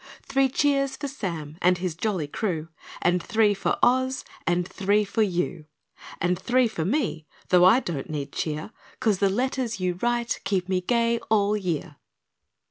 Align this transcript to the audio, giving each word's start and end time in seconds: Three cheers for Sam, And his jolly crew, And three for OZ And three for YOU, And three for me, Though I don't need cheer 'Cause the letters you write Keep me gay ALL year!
Three 0.23 0.49
cheers 0.49 0.97
for 0.97 1.07
Sam, 1.07 1.59
And 1.61 1.77
his 1.77 1.93
jolly 1.93 2.27
crew, 2.27 2.69
And 3.03 3.21
three 3.21 3.53
for 3.53 3.77
OZ 3.83 4.25
And 4.47 4.67
three 4.67 5.05
for 5.05 5.21
YOU, 5.21 5.65
And 6.19 6.39
three 6.39 6.67
for 6.67 6.83
me, 6.85 7.27
Though 7.49 7.65
I 7.65 7.81
don't 7.81 8.09
need 8.09 8.31
cheer 8.31 8.71
'Cause 8.99 9.19
the 9.19 9.29
letters 9.29 9.79
you 9.79 9.99
write 10.01 10.39
Keep 10.43 10.67
me 10.67 10.81
gay 10.81 11.19
ALL 11.29 11.55
year! 11.55 11.97